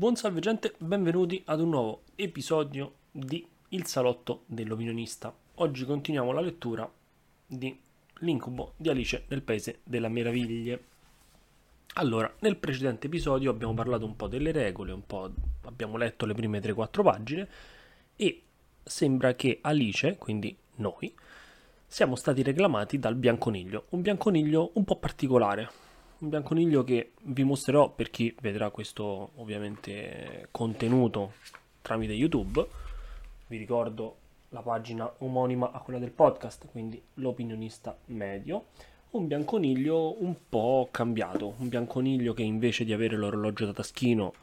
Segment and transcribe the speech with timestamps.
[0.00, 5.30] Buon salve gente, benvenuti ad un nuovo episodio di Il salotto dell'opinionista.
[5.56, 6.90] Oggi continuiamo la lettura
[7.46, 7.78] di
[8.20, 10.84] L'incubo di Alice nel Paese delle Meraviglie.
[11.96, 15.30] Allora, nel precedente episodio abbiamo parlato un po' delle regole, un po'
[15.66, 17.48] abbiamo letto le prime 3-4 pagine
[18.16, 18.42] e
[18.82, 21.14] sembra che Alice, quindi noi,
[21.86, 25.70] siamo stati reclamati dal bianconiglio, un bianconiglio un po' particolare,
[26.20, 31.32] un bianconiglio che vi mostrerò per chi vedrà questo ovviamente contenuto
[31.80, 32.66] tramite YouTube.
[33.46, 34.16] Vi ricordo
[34.50, 38.66] la pagina omonima a quella del podcast, quindi l'opinionista medio.
[39.12, 44.34] Un bianconiglio un po' cambiato, un bianconiglio che invece di avere l'orologio da taschino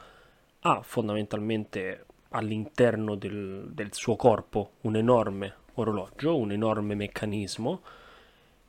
[0.62, 7.82] ha fondamentalmente all'interno del, del suo corpo un enorme orologio, un enorme meccanismo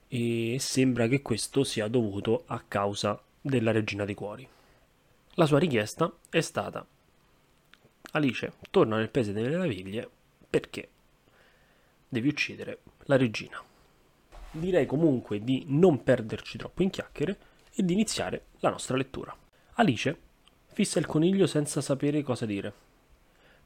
[0.08, 4.48] e sembra che questo sia dovuto a causa della regina dei cuori.
[5.34, 6.86] La sua richiesta è stata
[8.12, 10.08] Alice, torna nel paese delle meraviglie
[10.48, 10.88] perché
[12.08, 13.62] devi uccidere la regina.
[14.50, 17.38] Direi comunque di non perderci troppo in chiacchiere
[17.74, 19.36] e di iniziare la nostra lettura.
[19.74, 20.18] Alice
[20.72, 22.72] fissa il coniglio senza sapere cosa dire.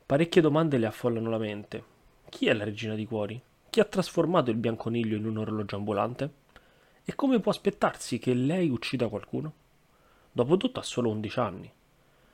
[0.04, 1.84] Parecchie domande le affollano la mente.
[2.28, 3.40] Chi è la regina di cuori?
[3.72, 6.30] Chi ha trasformato il bianconiglio in un orologio ambulante?
[7.06, 9.52] E come può aspettarsi che lei uccida qualcuno?
[10.30, 11.72] Dopotutto ha solo 11 anni.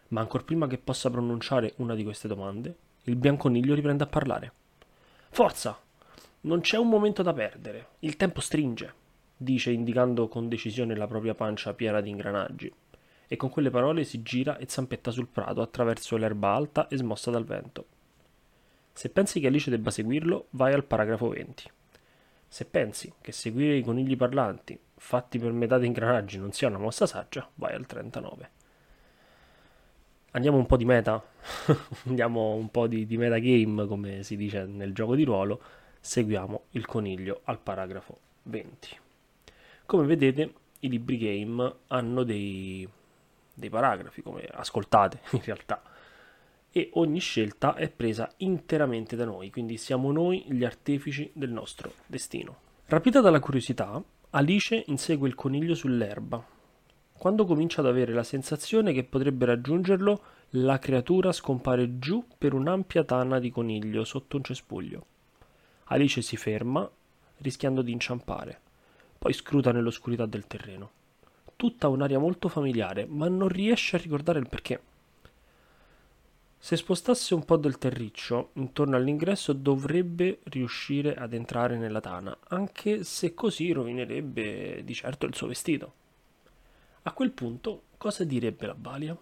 [0.08, 4.52] Ma ancor prima che possa pronunciare una di queste domande, il bianconiglio riprende a parlare.
[5.30, 5.78] Forza!
[6.40, 7.90] Non c'è un momento da perdere.
[8.00, 8.92] Il tempo stringe,
[9.36, 12.74] dice indicando con decisione la propria pancia piena di ingranaggi.
[13.28, 17.30] E con quelle parole si gira e zampetta sul prato attraverso l'erba alta e smossa
[17.30, 17.86] dal vento.
[18.98, 21.70] Se pensi che Alice debba seguirlo, vai al paragrafo 20.
[22.48, 26.78] Se pensi che seguire i conigli parlanti, fatti per metà di ingranaggi, non sia una
[26.78, 28.50] mossa saggia, vai al 39.
[30.32, 31.24] Andiamo un po' di meta,
[32.06, 35.62] andiamo un po' di, di metagame, come si dice nel gioco di ruolo,
[36.00, 38.98] seguiamo il coniglio al paragrafo 20.
[39.86, 42.88] Come vedete, i libri game hanno dei,
[43.54, 45.80] dei paragrafi, come ascoltate in realtà
[46.70, 51.92] e ogni scelta è presa interamente da noi, quindi siamo noi gli artefici del nostro
[52.06, 52.56] destino.
[52.86, 56.44] Rapita dalla curiosità, Alice insegue il coniglio sull'erba.
[57.18, 63.04] Quando comincia ad avere la sensazione che potrebbe raggiungerlo, la creatura scompare giù per un'ampia
[63.04, 65.06] tana di coniglio sotto un cespuglio.
[65.84, 66.88] Alice si ferma,
[67.38, 68.60] rischiando di inciampare.
[69.18, 70.90] Poi scruta nell'oscurità del terreno.
[71.56, 74.80] Tutta un'aria molto familiare, ma non riesce a ricordare il perché.
[76.60, 83.04] Se spostasse un po' del terriccio intorno all'ingresso dovrebbe riuscire ad entrare nella tana, anche
[83.04, 85.94] se così rovinerebbe di certo il suo vestito.
[87.02, 89.16] A quel punto cosa direbbe la balia?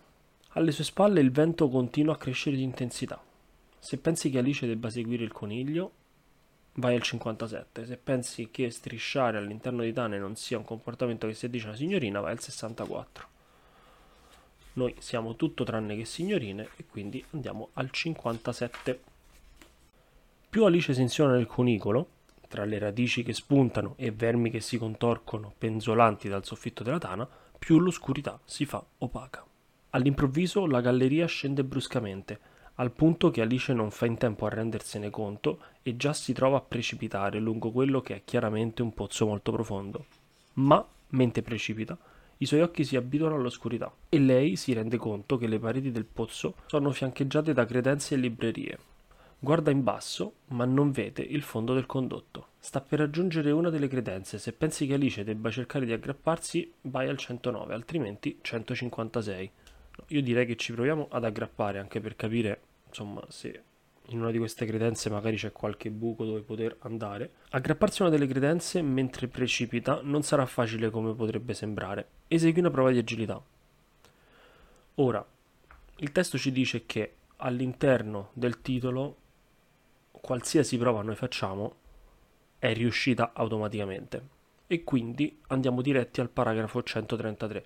[0.52, 3.22] Alle sue spalle il vento continua a crescere di intensità.
[3.78, 5.92] Se pensi che Alice debba seguire il coniglio,
[6.76, 7.84] vai al 57.
[7.84, 11.76] Se pensi che strisciare all'interno di tane non sia un comportamento che si addice alla
[11.76, 13.34] signorina, vai al 64.
[14.76, 19.00] Noi siamo tutto tranne che signorine e quindi andiamo al 57.
[20.50, 22.08] Più Alice sensiona nel cunicolo,
[22.46, 27.26] tra le radici che spuntano e vermi che si contorcono penzolanti dal soffitto della tana,
[27.58, 29.44] più l'oscurità si fa opaca.
[29.90, 32.38] All'improvviso la galleria scende bruscamente,
[32.74, 36.58] al punto che Alice non fa in tempo a rendersene conto e già si trova
[36.58, 40.04] a precipitare lungo quello che è chiaramente un pozzo molto profondo.
[40.54, 41.96] Ma, mentre precipita,
[42.38, 46.04] i suoi occhi si abituano all'oscurità e lei si rende conto che le pareti del
[46.04, 48.78] pozzo sono fiancheggiate da credenze e librerie.
[49.38, 52.48] Guarda in basso, ma non vede il fondo del condotto.
[52.58, 54.38] Sta per raggiungere una delle credenze.
[54.38, 59.50] Se pensi che Alice debba cercare di aggrapparsi, vai al 109, altrimenti 156.
[60.08, 63.62] io direi che ci proviamo ad aggrappare anche per capire, insomma, se
[64.08, 67.32] in una di queste credenze magari c'è qualche buco dove poter andare.
[67.50, 72.08] Aggrapparsi a una delle credenze mentre precipita non sarà facile come potrebbe sembrare.
[72.28, 73.42] Esegui una prova di agilità.
[74.96, 75.26] Ora,
[75.96, 79.16] il testo ci dice che all'interno del titolo
[80.10, 81.76] qualsiasi prova noi facciamo
[82.58, 84.34] è riuscita automaticamente
[84.66, 87.64] e quindi andiamo diretti al paragrafo 133.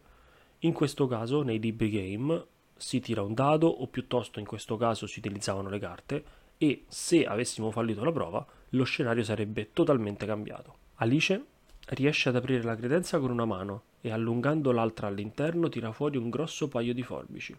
[0.61, 2.47] In questo caso nei libri game
[2.81, 6.25] si tira un dado o piuttosto in questo caso si utilizzavano le carte
[6.57, 10.77] e se avessimo fallito la prova lo scenario sarebbe totalmente cambiato.
[10.97, 11.45] Alice
[11.89, 16.31] riesce ad aprire la credenza con una mano e allungando l'altra all'interno tira fuori un
[16.31, 17.55] grosso paio di forbici.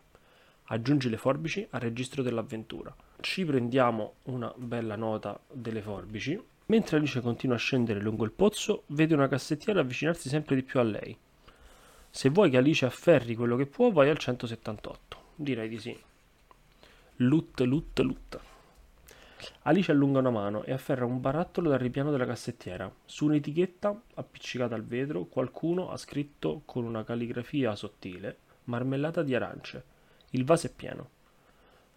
[0.65, 2.95] Aggiunge le forbici al registro dell'avventura.
[3.19, 6.39] Ci prendiamo una bella nota delle forbici.
[6.67, 10.79] Mentre Alice continua a scendere lungo il pozzo, vede una cassettiera avvicinarsi sempre di più
[10.79, 11.15] a lei.
[12.13, 15.17] Se vuoi che Alice afferri quello che può, vai al 178.
[15.33, 15.97] Direi di sì.
[17.15, 18.39] Lut, lut, lut.
[19.63, 22.93] Alice allunga una mano e afferra un barattolo dal ripiano della cassettiera.
[23.05, 29.83] Su un'etichetta appiccicata al vetro qualcuno ha scritto con una calligrafia sottile marmellata di arance.
[30.31, 31.09] Il vaso è pieno.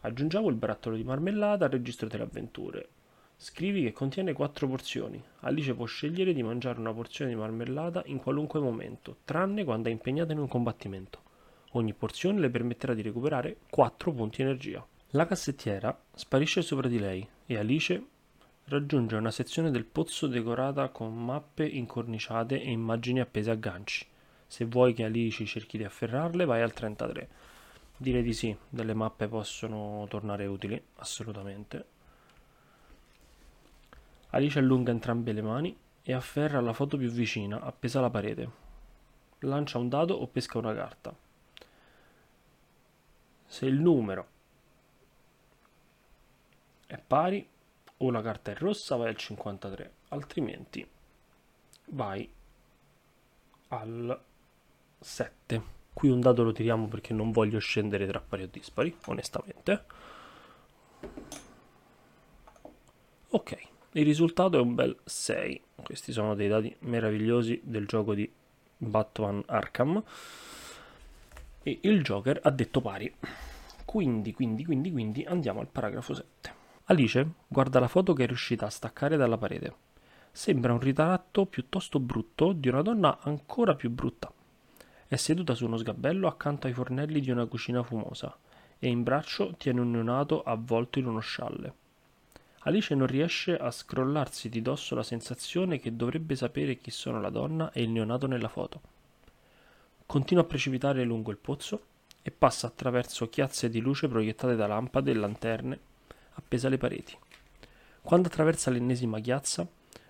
[0.02, 2.88] Aggiungiamo il barattolo di marmellata al registro delle avventure.
[3.36, 5.22] Scrivi che contiene quattro porzioni.
[5.40, 9.92] Alice può scegliere di mangiare una porzione di marmellata in qualunque momento, tranne quando è
[9.92, 11.20] impegnata in un combattimento.
[11.72, 14.86] Ogni porzione le permetterà di recuperare 4 punti energia.
[15.10, 18.06] La cassettiera sparisce sopra di lei e Alice
[18.66, 24.06] raggiunge una sezione del pozzo decorata con mappe incorniciate e immagini appese a ganci.
[24.46, 27.28] Se vuoi che Alice cerchi di afferrarle, vai al 33.
[27.96, 31.86] Direi di sì, delle mappe possono tornare utili, assolutamente.
[34.34, 38.62] Alice allunga entrambe le mani e afferra la foto più vicina, appesa alla parete.
[39.40, 41.14] Lancia un dado o pesca una carta.
[43.46, 44.26] Se il numero
[46.86, 47.48] è pari
[47.98, 50.86] o la carta è rossa vai al 53 altrimenti
[51.86, 52.30] vai
[53.68, 54.20] al
[54.98, 59.84] 7 qui un dato lo tiriamo perché non voglio scendere tra pari o dispari onestamente
[63.28, 68.30] ok il risultato è un bel 6 questi sono dei dati meravigliosi del gioco di
[68.76, 70.02] Batman Arkham
[71.62, 73.12] e il Joker ha detto pari
[73.84, 78.66] quindi quindi quindi quindi andiamo al paragrafo 7 Alice guarda la foto che è riuscita
[78.66, 79.74] a staccare dalla parete.
[80.30, 84.30] Sembra un ritratto piuttosto brutto di una donna ancora più brutta.
[85.06, 88.36] È seduta su uno sgabello accanto ai fornelli di una cucina fumosa
[88.78, 91.74] e in braccio tiene un neonato avvolto in uno scialle.
[92.66, 97.28] Alice non riesce a scrollarsi di dosso la sensazione che dovrebbe sapere chi sono la
[97.28, 98.80] donna e il neonato nella foto.
[100.06, 101.82] Continua a precipitare lungo il pozzo
[102.22, 105.78] e passa attraverso chiazze di luce proiettate da lampade e lanterne
[106.32, 107.14] appesa alle pareti.
[108.00, 109.68] Quando attraversa l'ennesima chiazza,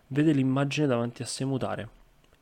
[0.08, 1.88] vede l'immagine davanti a sé mutare.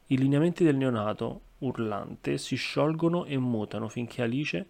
[0.08, 4.66] I lineamenti del neonato, urlante, si sciolgono e mutano finché Alice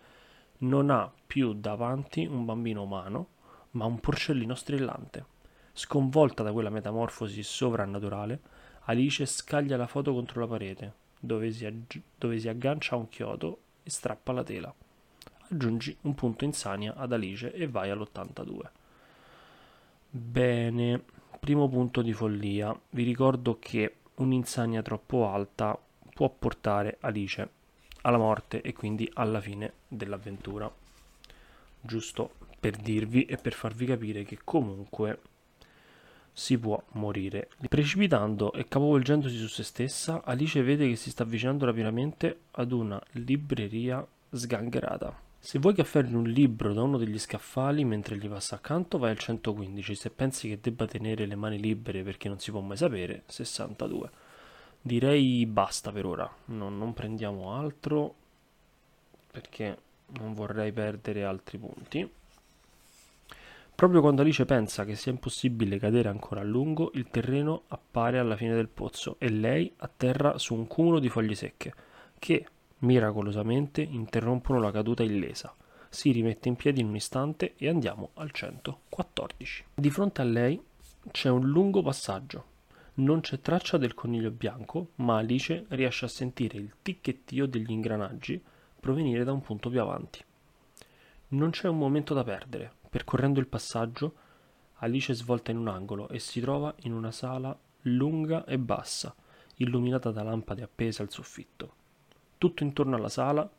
[0.58, 3.28] non ha più davanti un bambino umano,
[3.72, 5.30] ma un porcellino strillante.
[5.72, 8.40] Sconvolta da quella metamorfosi sovrannaturale,
[8.84, 13.08] Alice scaglia la foto contro la parete, dove si, aggi- dove si aggancia a un
[13.08, 14.74] chiodo e strappa la tela.
[15.48, 18.60] Aggiungi un punto insania ad Alice e vai all'82.
[20.10, 21.02] Bene,
[21.40, 22.78] primo punto di follia.
[22.90, 25.78] Vi ricordo che un'insania troppo alta
[26.12, 27.48] può portare Alice
[28.02, 30.70] alla morte e quindi alla fine dell'avventura.
[31.80, 35.20] Giusto per dirvi e per farvi capire che comunque
[36.32, 37.48] si può morire.
[37.68, 43.00] Precipitando e capovolgendosi su se stessa, Alice vede che si sta avvicinando rapidamente ad una
[43.12, 45.30] libreria sgangherata.
[45.38, 49.10] Se vuoi che afferri un libro da uno degli scaffali mentre gli passa accanto, vai
[49.10, 49.94] al 115.
[49.94, 54.10] Se pensi che debba tenere le mani libere perché non si può mai sapere, 62.
[54.80, 58.14] Direi basta per ora, non, non prendiamo altro
[59.30, 59.76] perché
[60.18, 62.08] non vorrei perdere altri punti.
[63.74, 68.36] Proprio quando Alice pensa che sia impossibile cadere ancora a lungo, il terreno appare alla
[68.36, 71.74] fine del pozzo e lei atterra su un cumulo di foglie secche
[72.18, 72.46] che,
[72.82, 75.54] Miracolosamente interrompono la caduta illesa.
[75.88, 79.66] Si rimette in piedi in un istante e andiamo al 114.
[79.74, 80.60] Di fronte a lei
[81.12, 82.44] c'è un lungo passaggio.
[82.94, 88.42] Non c'è traccia del coniglio bianco, ma Alice riesce a sentire il ticchettio degli ingranaggi
[88.80, 90.20] provenire da un punto più avanti.
[91.28, 92.72] Non c'è un momento da perdere.
[92.92, 94.12] Percorrendo il passaggio,
[94.80, 99.14] Alice svolta in un angolo e si trova in una sala lunga e bassa,
[99.56, 101.72] illuminata da lampade appese al soffitto.
[102.36, 103.50] Tutto intorno alla sala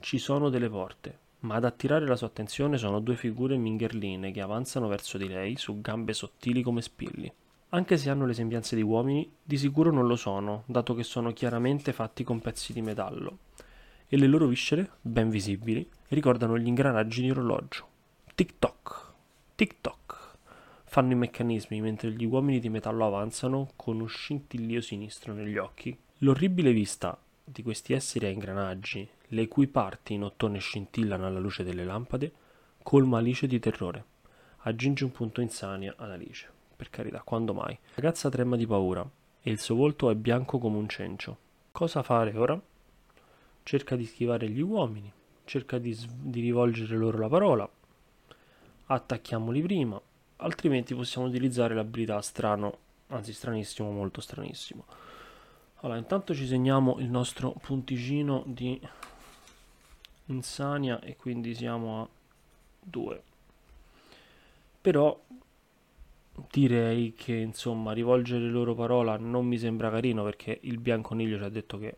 [0.00, 4.42] ci sono delle porte, ma ad attirare la sua attenzione sono due figure mingherline che
[4.42, 7.32] avanzano verso di lei su gambe sottili come spilli.
[7.70, 11.32] Anche se hanno le sembianze di uomini, di sicuro non lo sono, dato che sono
[11.32, 13.38] chiaramente fatti con pezzi di metallo,
[14.06, 17.92] e le loro viscere, ben visibili, ricordano gli ingranaggi di orologio.
[18.36, 19.12] Tic-toc,
[19.54, 20.38] tic-toc,
[20.86, 25.96] fanno i meccanismi mentre gli uomini di metallo avanzano con un scintillio sinistro negli occhi.
[26.18, 31.62] L'orribile vista di questi esseri a ingranaggi, le cui parti in ottone scintillano alla luce
[31.62, 32.32] delle lampade,
[32.82, 34.04] colma Alice di terrore.
[34.62, 36.50] Aggiunge un punto insania ad Alice.
[36.74, 37.78] Per carità, quando mai?
[37.80, 39.08] La ragazza trema di paura
[39.42, 41.38] e il suo volto è bianco come un cencio.
[41.70, 42.60] Cosa fare ora?
[43.62, 45.12] Cerca di schivare gli uomini,
[45.44, 47.70] cerca di, di rivolgere loro la parola.
[48.86, 50.00] Attacchiamoli prima,
[50.36, 54.84] altrimenti possiamo utilizzare l'abilità strano, anzi stranissimo, molto stranissimo
[55.84, 58.80] allora, intanto ci segniamo il nostro punticino di
[60.26, 62.08] insania e quindi siamo a
[62.80, 63.22] 2.
[64.80, 65.22] però
[66.50, 71.50] direi che insomma rivolgere loro parola non mi sembra carino perché il bianconiglio ci ha
[71.50, 71.96] detto che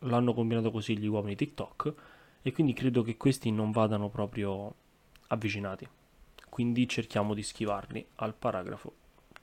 [0.00, 1.94] l'hanno combinato così gli uomini TikTok
[2.42, 4.72] e quindi credo che questi non vadano proprio
[5.26, 5.88] avvicinati.
[6.56, 8.94] Quindi cerchiamo di schivarli al paragrafo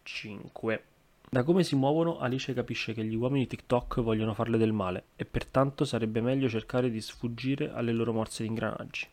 [0.01, 0.83] 5.
[1.29, 5.23] Da come si muovono, Alice capisce che gli uomini TikTok vogliono farle del male e
[5.23, 9.07] pertanto sarebbe meglio cercare di sfuggire alle loro morse di ingranaggi.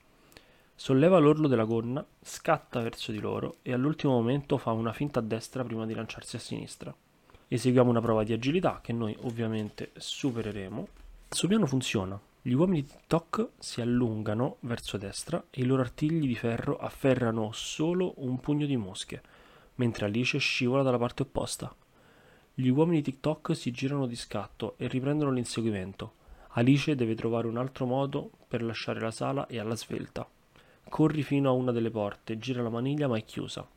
[0.75, 5.23] Solleva l'orlo della gonna, scatta verso di loro e all'ultimo momento fa una finta a
[5.23, 6.97] destra prima di lanciarsi a sinistra.
[7.49, 10.88] Eseguiamo una prova di agilità che noi ovviamente supereremo.
[11.28, 12.19] Il suo piano funziona.
[12.42, 17.52] Gli uomini di TikTok si allungano verso destra e i loro artigli di ferro afferrano
[17.52, 19.23] solo un pugno di mosche,
[19.75, 21.75] mentre Alice scivola dalla parte opposta.
[22.54, 26.14] Gli uomini di TikTok si girano di scatto e riprendono l'inseguimento.
[26.52, 30.26] Alice deve trovare un altro modo per lasciare la sala e alla svelta.
[30.88, 33.68] Corri fino a una delle porte, gira la maniglia ma è chiusa.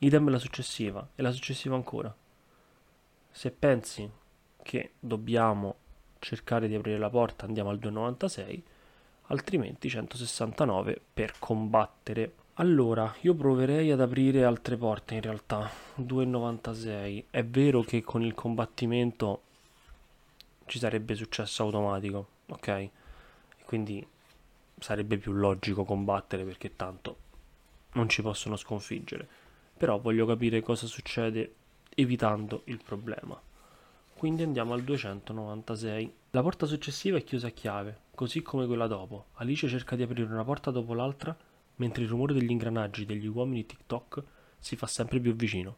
[0.00, 2.14] Idem la successiva e la successiva ancora.
[3.30, 4.08] Se pensi
[4.62, 5.86] che dobbiamo
[6.18, 8.62] cercare di aprire la porta andiamo al 296,
[9.28, 12.34] altrimenti 169 per combattere.
[12.54, 17.26] Allora, io proverei ad aprire altre porte in realtà, 296.
[17.30, 19.42] È vero che con il combattimento
[20.66, 22.88] ci sarebbe successo automatico, ok?
[23.64, 24.06] Quindi
[24.78, 27.16] sarebbe più logico combattere perché tanto
[27.92, 29.26] non ci possono sconfiggere.
[29.76, 31.54] Però voglio capire cosa succede
[31.94, 33.40] evitando il problema.
[34.18, 36.12] Quindi andiamo al 296.
[36.32, 39.26] La porta successiva è chiusa a chiave, così come quella dopo.
[39.34, 41.36] Alice cerca di aprire una porta dopo l'altra,
[41.76, 44.24] mentre il rumore degli ingranaggi degli uomini TikTok
[44.58, 45.76] si fa sempre più vicino.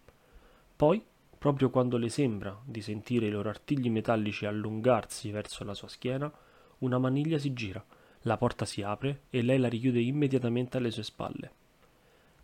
[0.74, 1.04] Poi,
[1.36, 6.32] proprio quando le sembra di sentire i loro artigli metallici allungarsi verso la sua schiena,
[6.78, 7.84] una maniglia si gira
[8.22, 11.52] la porta si apre e lei la richiude immediatamente alle sue spalle.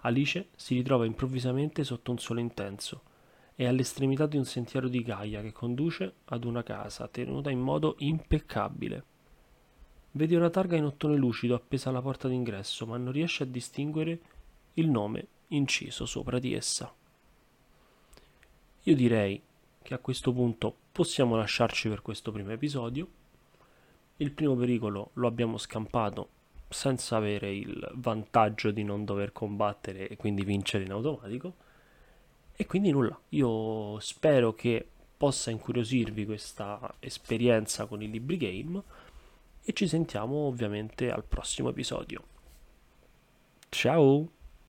[0.01, 3.03] Alice si ritrova improvvisamente sotto un sole intenso
[3.57, 7.97] e all'estremità di un sentiero di Gaia che conduce ad una casa tenuta in modo
[7.99, 9.05] impeccabile.
[10.13, 14.21] Vede una targa in ottone lucido appesa alla porta d'ingresso, ma non riesce a distinguere
[14.75, 16.95] il nome inciso sopra di essa.
[18.83, 19.43] Io direi
[19.83, 23.09] che a questo punto possiamo lasciarci per questo primo episodio
[24.19, 26.29] il primo pericolo lo abbiamo scampato
[26.69, 31.55] senza avere il vantaggio di non dover combattere e quindi vincere in automatico.
[32.57, 34.87] E quindi nulla, io spero che
[35.17, 38.83] possa incuriosirvi questa esperienza con i libri game
[39.63, 42.23] e ci sentiamo ovviamente al prossimo episodio.
[43.69, 44.36] Ciao!